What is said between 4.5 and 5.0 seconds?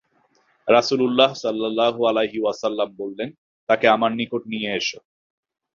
নিয়ে এস।